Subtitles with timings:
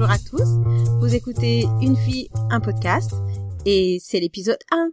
[0.00, 0.48] bonjour à tous.
[1.00, 3.12] Vous écoutez Une fille, un podcast
[3.66, 4.92] et c'est l'épisode 1.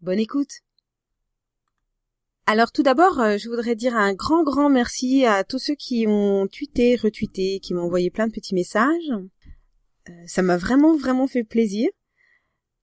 [0.00, 0.50] Bonne écoute.
[2.46, 6.06] Alors tout d'abord, euh, je voudrais dire un grand grand merci à tous ceux qui
[6.08, 9.12] ont tweeté, retweeté, qui m'ont envoyé plein de petits messages.
[10.08, 11.88] Euh, ça m'a vraiment vraiment fait plaisir.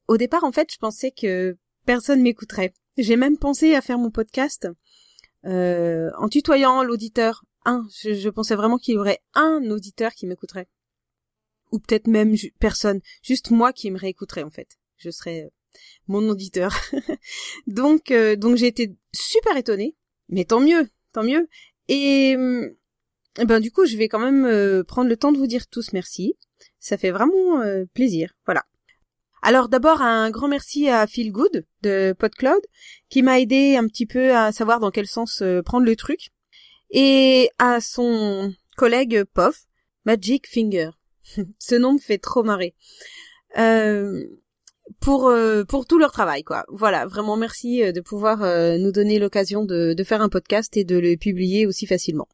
[0.08, 2.72] Au départ, en fait, je pensais que personne m'écouterait.
[2.98, 4.70] J'ai même pensé à faire mon podcast
[5.44, 7.44] euh, en tutoyant l'auditeur.
[7.66, 10.70] Un, je, je pensais vraiment qu'il y aurait un auditeur qui m'écouterait.
[11.72, 14.78] Ou peut-être même personne, juste moi qui me réécouterait en fait.
[14.98, 15.50] Je serais euh,
[16.08, 16.76] mon auditeur.
[17.68, 19.96] donc euh, donc j'ai été super étonnée,
[20.30, 21.48] mais tant mieux, tant mieux.
[21.88, 22.70] Et euh,
[23.46, 26.36] ben du coup, je vais quand même prendre le temps de vous dire tous merci.
[26.80, 27.64] Ça fait vraiment
[27.94, 28.34] plaisir.
[28.46, 28.66] Voilà.
[29.42, 32.62] Alors d'abord un grand merci à Phil Good de PodCloud
[33.10, 36.30] qui m'a aidé un petit peu à savoir dans quel sens prendre le truc
[36.92, 39.66] et à son collègue POF
[40.06, 40.92] Magic Finger.
[41.60, 42.74] Ce nom me fait trop marrer.
[43.58, 44.26] Euh,
[45.00, 46.66] pour euh, pour tout leur travail quoi.
[46.70, 50.76] Voilà, vraiment merci euh, de pouvoir euh, nous donner l'occasion de, de faire un podcast
[50.78, 52.28] et de le publier aussi facilement.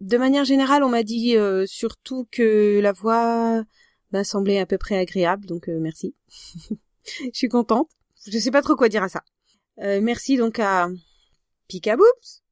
[0.00, 3.62] De manière générale, on m'a dit surtout que la voix
[4.10, 6.16] m'a semblé à peu près agréable, donc merci.
[7.04, 7.88] Je suis contente.
[8.26, 9.22] Je sais pas trop quoi dire à ça.
[9.78, 10.88] merci donc à
[11.68, 12.42] Picaboops,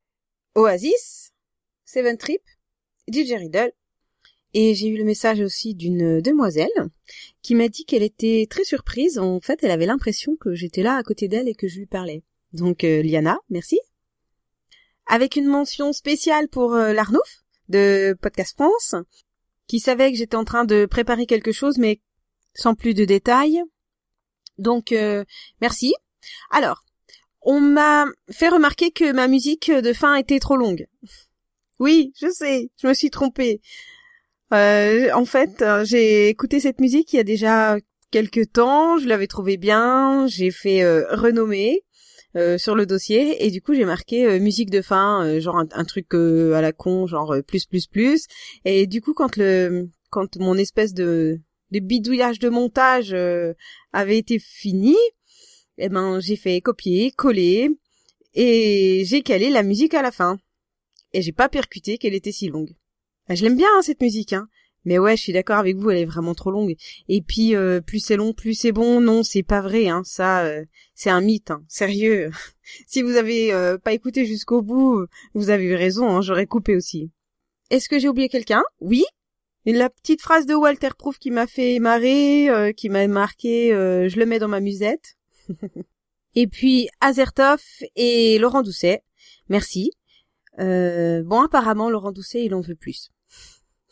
[0.54, 1.32] Oasis,
[1.84, 2.42] Seven Trip,
[3.12, 3.72] DJ Riddle,
[4.52, 6.68] et j'ai eu le message aussi d'une demoiselle
[7.42, 9.18] qui m'a dit qu'elle était très surprise.
[9.18, 11.86] En fait, elle avait l'impression que j'étais là à côté d'elle et que je lui
[11.86, 12.22] parlais.
[12.52, 13.80] Donc, euh, Liana, merci.
[15.06, 18.94] Avec une mention spéciale pour euh, l'Arnouf de Podcast France,
[19.68, 22.00] qui savait que j'étais en train de préparer quelque chose, mais
[22.54, 23.62] sans plus de détails.
[24.58, 25.24] Donc, euh,
[25.60, 25.94] merci.
[26.50, 26.82] Alors,
[27.42, 30.86] on m'a fait remarquer que ma musique de fin était trop longue.
[31.78, 33.60] Oui, je sais, je me suis trompée.
[34.52, 37.78] Euh, en fait, euh, j'ai écouté cette musique il y a déjà
[38.10, 41.82] quelques temps, je l'avais trouvée bien, j'ai fait euh, renommer
[42.58, 46.60] sur le dossier et du coup j'ai marqué musique de fin, genre un, truc à
[46.60, 48.26] la con, genre plus plus plus.
[48.64, 51.40] Et du coup quand le quand mon espèce de
[51.72, 53.16] de bidouillage de montage
[53.92, 54.96] avait été fini,
[55.76, 57.68] eh ben j'ai fait copier, coller
[58.34, 60.38] et j'ai calé la musique à la fin.
[61.12, 62.76] Et j'ai pas percuté qu'elle était si longue.
[63.30, 64.48] Bah, je l'aime bien hein, cette musique, hein.
[64.84, 66.74] Mais ouais, je suis d'accord avec vous, elle est vraiment trop longue.
[67.08, 69.00] Et puis euh, plus c'est long, plus c'est bon.
[69.00, 70.02] Non, c'est pas vrai, hein.
[70.04, 70.64] Ça, euh,
[70.96, 71.62] c'est un mythe, hein.
[71.68, 72.32] Sérieux.
[72.88, 76.10] si vous avez euh, pas écouté jusqu'au bout, vous avez eu raison.
[76.10, 76.22] Hein.
[76.22, 77.12] J'aurais coupé aussi.
[77.70, 78.64] Est-ce que j'ai oublié quelqu'un?
[78.80, 79.04] Oui.
[79.64, 83.68] La petite phrase de Walter Proof qui m'a fait marrer, qui m'a marqué.
[83.70, 85.14] je le mets dans ma musette.
[86.34, 87.62] et puis Azertov
[87.94, 89.04] et Laurent Doucet.
[89.48, 89.92] Merci.
[90.58, 93.12] bon, apparemment, Laurent Doucet, il en veut plus.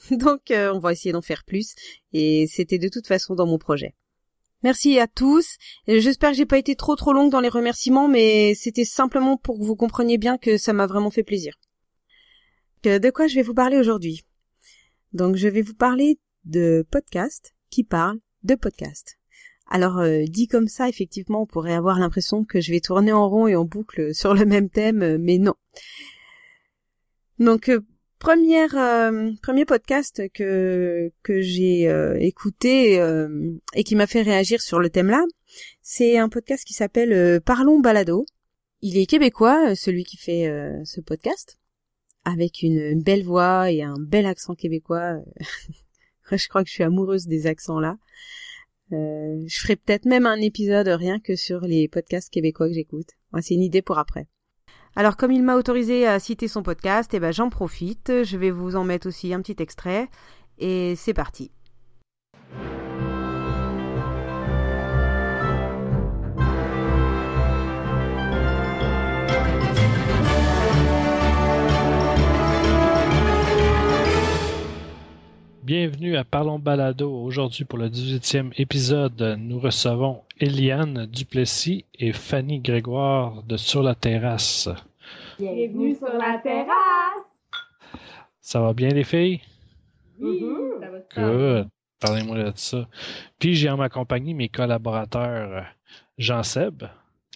[0.11, 1.75] Donc euh, on va essayer d'en faire plus
[2.13, 3.95] et c'était de toute façon dans mon projet.
[4.65, 5.57] Merci à tous.
[5.87, 9.57] J'espère que j'ai pas été trop trop longue dans les remerciements, mais c'était simplement pour
[9.57, 11.55] que vous compreniez bien que ça m'a vraiment fait plaisir.
[12.83, 14.25] De quoi je vais vous parler aujourd'hui?
[15.13, 19.19] Donc je vais vous parler de podcasts qui parlent de podcasts.
[19.71, 23.29] Alors euh, dit comme ça, effectivement, on pourrait avoir l'impression que je vais tourner en
[23.29, 25.55] rond et en boucle sur le même thème, mais non.
[27.39, 27.81] Donc euh,
[28.19, 33.29] première euh, premier podcast que que j'ai euh, écouté euh,
[33.75, 35.25] et qui m'a fait réagir sur le thème là,
[35.83, 38.27] c'est un podcast qui s'appelle Parlons balado.
[38.81, 40.49] Il est québécois, celui qui fait
[40.85, 41.59] ce podcast,
[42.25, 45.17] avec une belle voix et un bel accent québécois.
[46.31, 47.97] je crois que je suis amoureuse des accents là.
[48.93, 53.09] je ferai peut-être même un épisode rien que sur les podcasts québécois que j'écoute.
[53.41, 54.29] c'est une idée pour après.
[54.97, 58.51] Alors comme il m'a autorisé à citer son podcast, eh ben j'en profite, je vais
[58.51, 60.09] vous en mettre aussi un petit extrait
[60.59, 61.51] et c'est parti.
[75.69, 77.13] Bienvenue à Parlons Balado.
[77.13, 83.95] Aujourd'hui, pour le 18e épisode, nous recevons Eliane Duplessis et Fanny Grégoire de Sur la
[83.95, 84.71] terrasse.
[85.39, 87.23] Bienvenue sur la terrasse!
[88.41, 89.43] Ça va bien, les filles?
[90.19, 90.43] Oui,
[90.81, 91.69] ça va Good.
[92.01, 92.89] Parlez-moi de ça.
[93.39, 95.67] Puis j'ai en ma compagnie mes collaborateurs
[96.17, 96.85] Jean-Seb.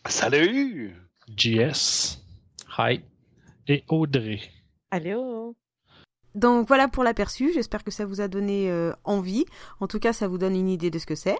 [0.06, 0.96] Salut!
[1.36, 2.24] JS.
[2.78, 3.02] Hi.
[3.68, 4.40] Et Audrey.
[4.90, 5.54] Allô?
[6.34, 9.44] Donc voilà pour l'aperçu, j'espère que ça vous a donné euh, envie.
[9.80, 11.36] En tout cas, ça vous donne une idée de ce que c'est.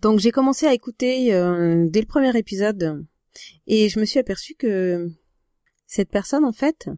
[0.00, 3.06] Donc j'ai commencé à écouter euh, dès le premier épisode
[3.66, 5.08] et je me suis aperçu que
[5.86, 6.94] cette personne, en fait, euh,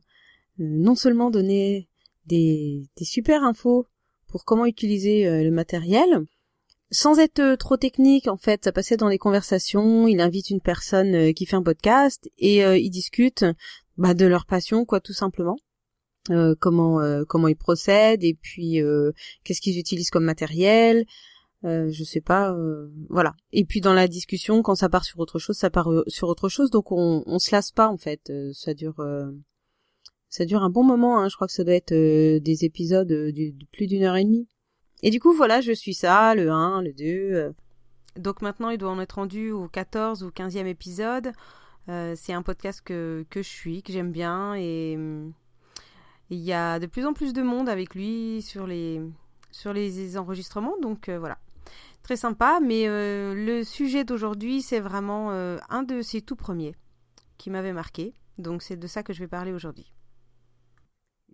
[0.59, 1.89] non seulement donnait
[2.25, 3.87] des, des super infos
[4.27, 6.25] pour comment utiliser le matériel.
[6.91, 10.09] Sans être trop technique, en fait, ça passait dans les conversations.
[10.09, 13.45] Il invite une personne qui fait un podcast et ils discutent
[13.97, 15.57] bah, de leur passion, quoi, tout simplement.
[16.31, 18.81] Euh, comment comment ils procèdent et puis
[19.45, 21.05] qu'est-ce qu'ils utilisent comme matériel
[21.67, 23.35] euh, je sais pas, euh, voilà.
[23.53, 26.29] Et puis dans la discussion, quand ça part sur autre chose, ça part euh, sur
[26.29, 28.33] autre chose, donc on, on se lasse pas en fait.
[28.53, 29.05] ça dure,
[30.29, 31.19] ça dure un bon moment.
[31.19, 31.29] Hein.
[31.29, 34.47] Je crois que ça doit être des épisodes de, plus d'une heure et demie.
[35.03, 37.55] Et du coup, voilà, je suis ça, le 1, le 2.
[38.17, 41.33] Donc maintenant, il doit en être rendu au 14 ou 15e épisode.
[41.89, 44.97] c'est un podcast que, que je suis, que j'aime bien et
[46.31, 49.01] il y a de plus en plus de monde avec lui sur les
[50.17, 51.39] enregistrements, donc voilà
[52.07, 52.61] très sympa.
[52.63, 56.75] Mais euh, le sujet d'aujourd'hui, c'est vraiment euh, un de ses tout premiers
[57.37, 58.15] qui m'avait marqué.
[58.39, 59.93] Donc c'est de ça que je vais parler aujourd'hui.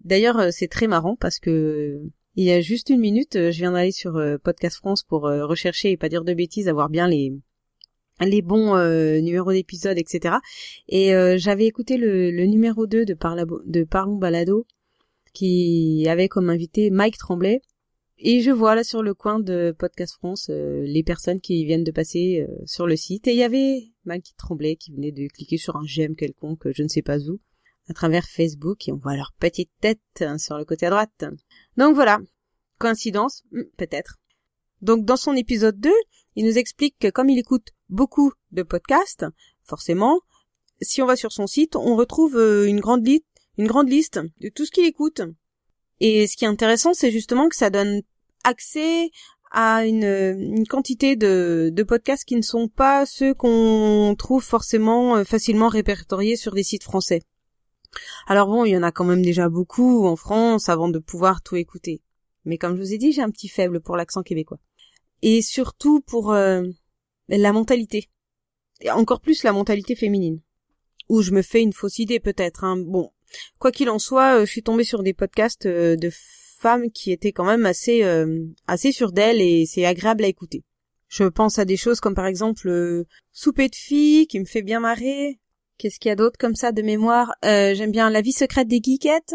[0.04, 2.00] D'ailleurs, euh, c'est très marrant parce que
[2.34, 5.98] il y a juste une minute, je viens d'aller sur Podcast France pour rechercher et
[5.98, 7.30] pas dire de bêtises, avoir bien les
[8.20, 8.74] les bons
[9.20, 10.36] numéros d'épisodes, etc.
[10.88, 14.66] Et j'avais écouté le, numéro 2 de, Parlons Balado
[15.32, 17.62] qui avait comme invité Mike Tremblay
[18.24, 21.82] et je vois là sur le coin de Podcast France euh, les personnes qui viennent
[21.82, 23.26] de passer euh, sur le site.
[23.26, 26.68] Et il y avait Mal qui tremblait, qui venait de cliquer sur un j'aime quelconque,
[26.72, 27.40] je ne sais pas où,
[27.88, 31.24] à travers Facebook, et on voit leur petite tête hein, sur le côté à droite.
[31.76, 32.20] Donc voilà.
[32.78, 34.18] Coïncidence hmm, Peut-être.
[34.82, 35.90] Donc dans son épisode 2,
[36.36, 39.26] il nous explique que comme il écoute beaucoup de podcasts,
[39.64, 40.20] forcément,
[40.80, 43.24] si on va sur son site, on retrouve euh, une grande, liste,
[43.58, 45.22] une grande liste de tout ce qu'il écoute.
[46.00, 48.02] Et ce qui est intéressant, c'est justement que ça donne
[48.44, 49.10] accès
[49.52, 55.16] à une, une quantité de, de, podcasts qui ne sont pas ceux qu'on trouve forcément
[55.16, 57.20] euh, facilement répertoriés sur des sites français.
[58.26, 61.42] Alors bon, il y en a quand même déjà beaucoup en France avant de pouvoir
[61.42, 62.00] tout écouter.
[62.44, 64.58] Mais comme je vous ai dit, j'ai un petit faible pour l'accent québécois.
[65.20, 66.62] Et surtout pour euh,
[67.28, 68.08] la mentalité.
[68.80, 70.40] Et encore plus la mentalité féminine.
[71.08, 72.64] Où je me fais une fausse idée peut-être.
[72.64, 72.78] Hein.
[72.78, 73.10] Bon,
[73.58, 76.10] quoi qu'il en soit, euh, je suis tombée sur des podcasts de
[76.62, 80.62] femme qui était quand même assez euh, assez sûre d'elle et c'est agréable à écouter.
[81.08, 84.62] Je pense à des choses comme par exemple euh, Souper de filles qui me fait
[84.62, 85.40] bien marrer.
[85.76, 87.34] Qu'est-ce qu'il y a d'autre comme ça de mémoire?
[87.44, 89.34] Euh, J'aime bien La vie secrète des geekettes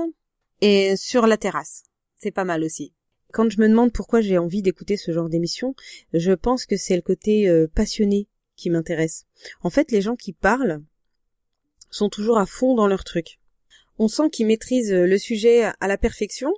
[0.61, 1.83] et Sur la terrasse.
[2.15, 2.93] C'est pas mal aussi.
[3.33, 5.75] Quand je me demande pourquoi j'ai envie d'écouter ce genre d'émission,
[6.13, 9.25] je pense que c'est le côté passionné qui m'intéresse.
[9.61, 10.81] En fait, les gens qui parlent
[11.91, 13.39] sont toujours à fond dans leur truc.
[13.99, 16.51] On sent qu'ils maîtrisent le sujet à la perfection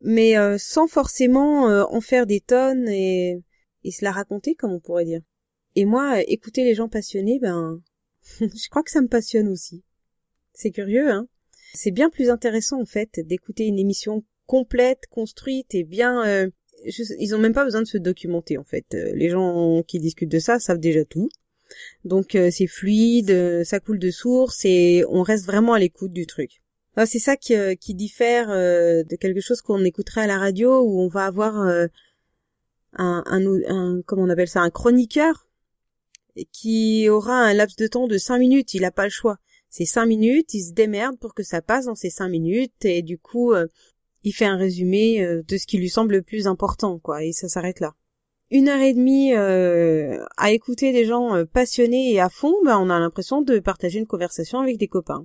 [0.00, 3.42] mais euh, sans forcément euh, en faire des tonnes et,
[3.84, 5.22] et se la raconter comme on pourrait dire.
[5.74, 7.82] Et moi, écouter les gens passionnés, ben,
[8.40, 9.82] je crois que ça me passionne aussi.
[10.52, 11.28] C'est curieux, hein
[11.74, 16.24] C'est bien plus intéressant en fait d'écouter une émission complète, construite et bien.
[16.26, 16.48] Euh,
[16.84, 18.86] ils ont même pas besoin de se documenter en fait.
[18.92, 21.28] Les gens qui discutent de ça savent déjà tout.
[22.04, 26.62] Donc c'est fluide, ça coule de source et on reste vraiment à l'écoute du truc.
[27.04, 30.80] C'est ça qui, euh, qui diffère euh, de quelque chose qu'on écouterait à la radio
[30.80, 31.88] où on va avoir euh,
[32.94, 35.46] un, un, comment on appelle ça un chroniqueur
[36.52, 38.72] qui aura un laps de temps de cinq minutes.
[38.72, 39.36] Il n'a pas le choix.
[39.68, 43.02] C'est cinq minutes, il se démerde pour que ça passe dans ces cinq minutes et
[43.02, 43.52] du coup
[44.22, 47.48] il fait un résumé de ce qui lui semble le plus important quoi et ça
[47.48, 47.94] s'arrête là.
[48.50, 52.98] Une heure et demie à écouter des gens passionnés et à fond, ben, on a
[52.98, 55.24] l'impression de partager une conversation avec des copains.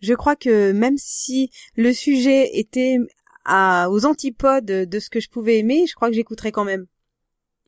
[0.00, 2.98] Je crois que même si le sujet était
[3.46, 6.86] aux antipodes de ce que je pouvais aimer, je crois que j'écouterais quand même.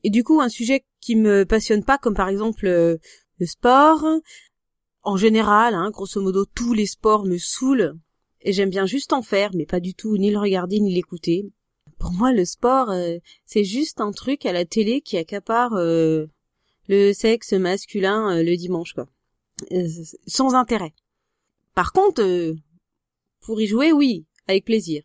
[0.03, 2.97] Et du coup, un sujet qui me passionne pas, comme par exemple euh,
[3.39, 4.05] le sport,
[5.03, 7.97] en général, hein, grosso modo, tous les sports me saoulent,
[8.41, 11.45] et j'aime bien juste en faire, mais pas du tout ni le regarder ni l'écouter.
[12.01, 16.25] Pour moi, le sport, euh, c'est juste un truc à la télé qui accapare euh,
[16.89, 19.07] le sexe masculin le dimanche, quoi.
[20.27, 20.93] sans intérêt.
[21.73, 22.55] Par contre, euh,
[23.41, 25.03] pour y jouer, oui, avec plaisir.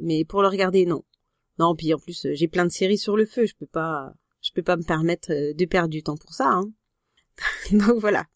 [0.00, 1.04] Mais pour le regarder, non.
[1.58, 4.12] Non, puis en plus, euh, j'ai plein de séries sur le feu, je peux pas,
[4.40, 6.48] je peux pas me permettre euh, de perdre du temps pour ça.
[6.48, 6.70] Hein.
[7.72, 8.26] Donc voilà.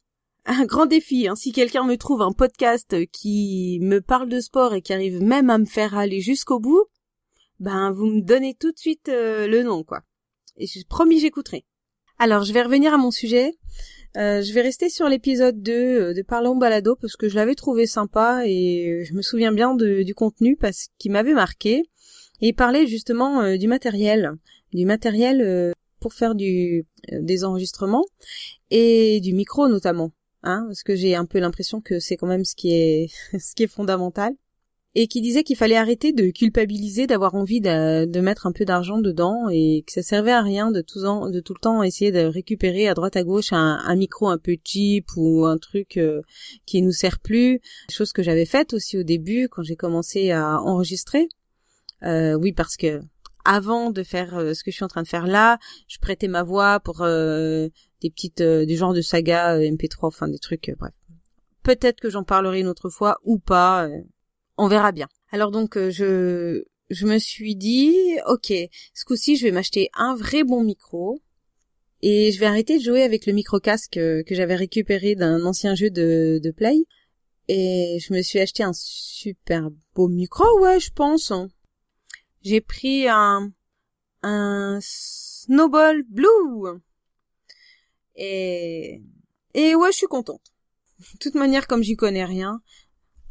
[0.45, 1.29] Un grand défi.
[1.29, 1.37] Hein.
[1.37, 5.51] Si quelqu'un me trouve un podcast qui me parle de sport et qui arrive même
[5.51, 6.85] à me faire aller jusqu'au bout,
[7.61, 10.03] ben vous me donnez tout de suite le nom, quoi.
[10.57, 11.65] Et je promis, j'écouterai.
[12.19, 13.53] Alors, je vais revenir à mon sujet.
[14.17, 17.55] Euh, je vais rester sur l'épisode 2 euh, de Parlons Balado parce que je l'avais
[17.55, 21.83] trouvé sympa et je me souviens bien du contenu parce qu'il m'avait marqué.
[22.41, 24.33] Et il parlait justement euh, du matériel,
[24.73, 28.05] du matériel pour faire du, des enregistrements
[28.71, 32.45] et du micro notamment, hein, parce que j'ai un peu l'impression que c'est quand même
[32.45, 34.35] ce qui est ce qui est fondamental.
[34.95, 38.99] Et qui disait qu'il fallait arrêter de culpabiliser d'avoir envie de, mettre un peu d'argent
[38.99, 42.25] dedans et que ça servait à rien de tout, de tout le temps essayer de
[42.25, 46.21] récupérer à droite à gauche un, micro un peu cheap ou un truc euh,
[46.67, 50.61] qui nous sert plus, chose que j'avais faite aussi au début quand j'ai commencé à
[50.61, 51.29] enregistrer.
[52.05, 53.01] Euh, oui, parce que
[53.45, 55.59] avant de faire euh, ce que je suis en train de faire là,
[55.89, 57.69] je prêtais ma voix pour euh,
[58.01, 60.95] des petites du genre de saga MP3, enfin des trucs bref.
[61.63, 63.89] Peut-être que j'en parlerai une autre fois ou pas
[64.57, 65.09] on verra bien.
[65.31, 68.53] Alors donc euh, je je me suis dit ok
[68.95, 71.21] ce coup-ci je vais m'acheter un vrai bon micro
[72.03, 75.75] et je vais arrêter de jouer avec le micro casque que, j'avais récupéré d'un ancien
[75.75, 76.85] jeu de, de Play
[77.49, 81.33] et je me suis acheté un super beau micro ouais je pense.
[82.43, 83.53] J'ai pris un
[84.23, 86.81] un Snowball Blue
[88.17, 89.03] et
[89.55, 90.43] et ouais je suis contente.
[90.99, 92.61] De toute manière comme j'y connais rien,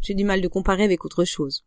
[0.01, 1.63] j'ai du mal de comparer avec autre chose.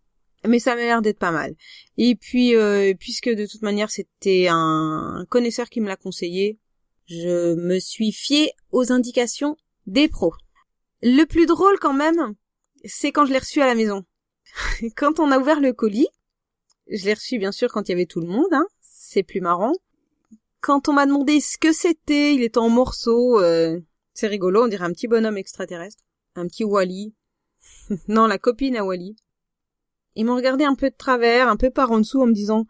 [0.46, 1.54] Mais ça m'a l'air d'être pas mal.
[1.96, 6.58] Et puis, euh, puisque de toute manière c'était un connaisseur qui me l'a conseillé,
[7.06, 10.34] je me suis fié aux indications des pros.
[11.02, 12.34] Le plus drôle quand même,
[12.84, 14.04] c'est quand je l'ai reçu à la maison.
[14.96, 16.08] quand on a ouvert le colis,
[16.90, 19.40] je l'ai reçu bien sûr quand il y avait tout le monde, hein, c'est plus
[19.40, 19.72] marrant.
[20.60, 23.78] Quand on m'a demandé ce que c'était, il était en morceaux, euh,
[24.14, 26.02] c'est rigolo, on dirait un petit bonhomme extraterrestre,
[26.36, 27.14] un petit Wally,
[28.08, 29.16] non, la copine à Wally.
[30.16, 32.66] Ils m'ont regardé un peu de travers, un peu par en dessous, en me disant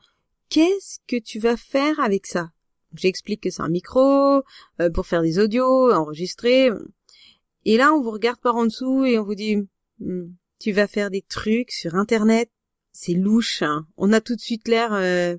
[0.49, 2.51] Qu'est-ce que tu vas faire avec ça?
[2.95, 4.43] J'explique que c'est un micro,
[4.81, 6.71] euh, pour faire des audios, enregistrer.
[7.65, 9.57] Et là, on vous regarde par en dessous et on vous dit
[9.99, 10.27] hmm,
[10.59, 12.51] Tu vas faire des trucs sur Internet
[12.93, 13.63] C'est louche.
[13.63, 13.87] Hein.
[13.97, 15.37] On a tout de suite l'air euh,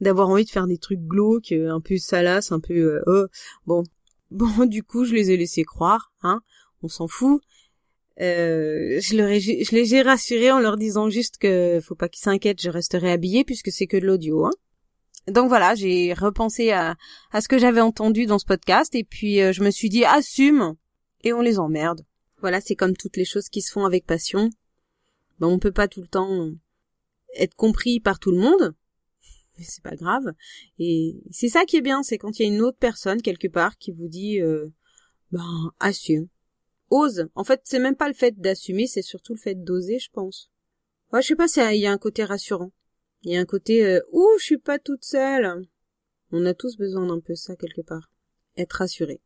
[0.00, 3.02] d'avoir envie de faire des trucs glauques, euh, un peu salaces, un peu...
[3.06, 3.26] oh.
[3.66, 3.84] Bon.
[4.32, 6.12] Bon, du coup, je les ai laissés croire.
[6.22, 6.40] Hein.
[6.82, 7.40] On s'en fout.
[8.20, 12.08] Euh, je, leur ai, je les ai rassurés en leur disant juste que faut pas
[12.08, 14.46] qu'ils s'inquiètent, je resterai habillée puisque c'est que de l'audio.
[14.46, 14.52] Hein.
[15.28, 16.96] Donc voilà, j'ai repensé à,
[17.32, 20.04] à ce que j'avais entendu dans ce podcast et puis euh, je me suis dit
[20.04, 20.76] assume
[21.24, 22.02] et on les emmerde.
[22.40, 24.50] Voilà, c'est comme toutes les choses qui se font avec passion.
[25.38, 26.50] Ben, on peut pas tout le temps
[27.34, 28.74] être compris par tout le monde,
[29.58, 30.32] mais c'est pas grave.
[30.78, 33.48] Et c'est ça qui est bien, c'est quand il y a une autre personne quelque
[33.48, 34.68] part qui vous dit euh,
[35.32, 36.28] ben assume
[36.90, 37.28] ose.
[37.34, 40.50] En fait, c'est même pas le fait d'assumer, c'est surtout le fait d'oser, je pense.
[41.12, 42.72] Ouais, je sais pas, il y a un côté rassurant.
[43.22, 45.66] Il y a un côté euh, ouh, je suis pas toute seule.
[46.30, 48.10] On a tous besoin d'un peu ça quelque part.
[48.56, 49.20] Être rassuré.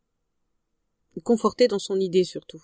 [1.23, 2.63] Conforté dans son idée surtout.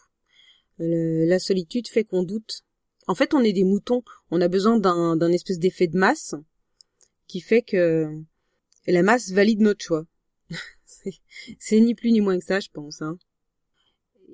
[0.80, 2.62] la solitude fait qu'on doute.
[3.08, 4.04] En fait, on est des moutons.
[4.32, 6.36] On a besoin d'un, d'un espèce d'effet de masse
[7.27, 8.08] qui fait que
[8.86, 10.06] la masse valide notre choix.
[11.60, 13.01] c'est ni plus ni moins que ça, je pense.
[13.01, 13.18] Hein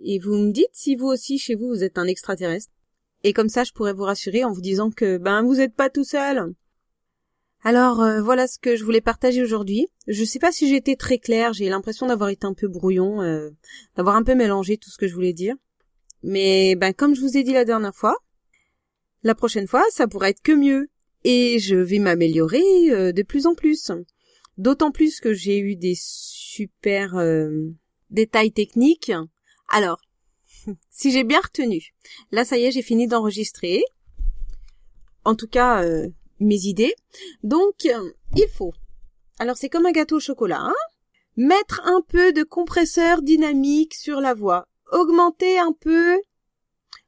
[0.04, 2.72] et vous me dites si vous aussi chez vous vous êtes un extraterrestre.
[3.24, 5.90] Et comme ça, je pourrais vous rassurer en vous disant que ben vous n'êtes pas
[5.90, 6.54] tout seul.
[7.64, 9.88] Alors euh, voilà ce que je voulais partager aujourd'hui.
[10.08, 13.22] Je sais pas si j'ai été très claire, j'ai l'impression d'avoir été un peu brouillon,
[13.22, 13.50] euh,
[13.96, 15.56] d'avoir un peu mélangé tout ce que je voulais dire.
[16.24, 18.18] Mais ben comme je vous ai dit la dernière fois,
[19.24, 20.90] la prochaine fois ça pourrait être que mieux.
[21.26, 23.92] Et je vais m'améliorer euh, de plus en plus.
[24.58, 27.16] D'autant plus que j'ai eu des super
[28.12, 29.12] détails techniques
[29.74, 30.00] alors,
[30.92, 31.82] si j'ai bien retenu,
[32.32, 33.84] là ça y est, j'ai fini d'enregistrer.
[35.26, 36.94] En tout cas, euh, mes idées.
[37.42, 38.74] Donc, euh, il faut.
[39.40, 40.62] Alors c'est comme un gâteau au chocolat.
[40.62, 40.76] Hein
[41.38, 44.68] Mettre un peu de compresseur dynamique sur la voix.
[44.92, 46.22] Augmenter un peu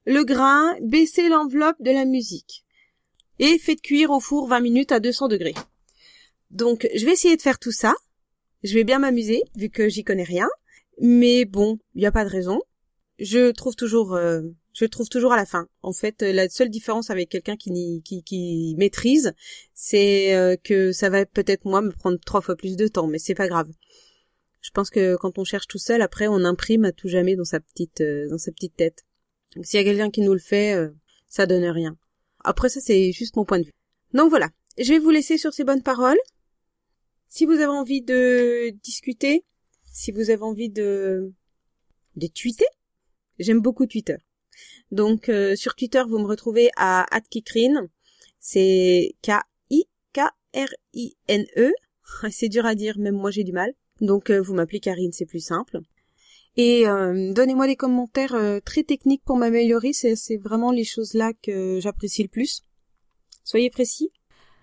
[0.06, 2.66] le grain, baisser l'enveloppe de la musique.
[3.38, 5.54] Et faites cuire au four 20 minutes à 200 degrés.
[6.50, 7.94] Donc, je vais essayer de faire tout ça.
[8.64, 10.48] Je vais bien m'amuser, vu que j'y connais rien.
[11.00, 12.62] Mais bon, il n'y a pas de raison.
[13.20, 14.42] Je trouve toujours, euh,
[14.74, 15.68] je trouve toujours à la fin.
[15.82, 19.34] En fait, la seule différence avec quelqu'un qui, qui, qui maîtrise,
[19.74, 23.20] c'est euh, que ça va peut-être moi me prendre trois fois plus de temps, mais
[23.20, 23.70] c'est pas grave.
[24.62, 27.46] Je pense que quand on cherche tout seul, après on imprime à tout jamais dans
[27.46, 29.06] sa petite, euh, dans sa petite tête.
[29.62, 30.76] S'il y a quelqu'un qui nous le fait,
[31.30, 31.98] ça donne rien.
[32.44, 33.74] Après ça, c'est juste mon point de vue.
[34.14, 36.18] Donc voilà, je vais vous laisser sur ces bonnes paroles.
[37.30, 39.46] Si vous avez envie de discuter,
[39.96, 41.32] si vous avez envie de
[42.18, 42.68] de tweeter,
[43.40, 44.18] j'aime beaucoup Twitter.
[44.92, 47.90] Donc euh, sur Twitter, vous me retrouvez à @kikrine.
[48.38, 49.32] C'est K
[49.70, 50.20] I K
[50.54, 51.72] R I N E.
[52.30, 53.74] C'est dur à dire, même moi j'ai du mal.
[54.02, 55.80] Donc euh, vous m'appelez Karine, c'est plus simple.
[56.58, 61.32] Et euh, donnez-moi des commentaires très techniques pour m'améliorer, c'est, c'est vraiment les choses là
[61.42, 62.64] que j'apprécie le plus.
[63.46, 64.12] Soyez précis.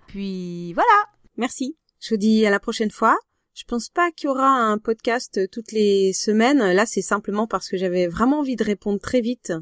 [0.09, 1.07] Puis voilà,
[1.39, 1.77] merci.
[2.01, 3.19] Je vous dis à la prochaine fois.
[3.55, 6.59] Je pense pas qu'il y aura un podcast toutes les semaines.
[6.59, 9.53] Là, c'est simplement parce que j'avais vraiment envie de répondre très vite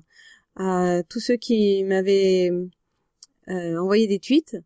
[0.57, 2.51] à tous ceux qui m'avaient
[3.49, 4.57] euh, envoyer des tweets.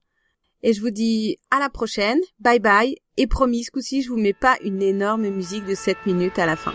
[0.62, 4.16] Et je vous dis à la prochaine, bye bye, et promis, ce coup-ci, je vous
[4.16, 6.74] mets pas une énorme musique de 7 minutes à la fin.